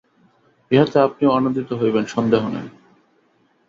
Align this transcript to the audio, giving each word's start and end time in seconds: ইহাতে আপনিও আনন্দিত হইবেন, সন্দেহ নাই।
ইহাতে 0.71 0.97
আপনিও 0.99 1.35
আনন্দিত 1.35 1.69
হইবেন, 1.73 2.05
সন্দেহ 2.05 2.43
নাই। 2.47 2.67